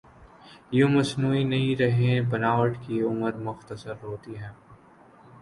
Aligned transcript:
یوں 0.71 0.89
مصنوعی 0.89 1.43
نہیں 1.43 1.75
رہیں 1.75 2.21
بناوٹ 2.21 2.77
کی 2.87 3.01
عمر 3.01 3.33
مختصر 3.39 3.93
ہوتی 4.03 4.37
ہے۔ 4.37 4.49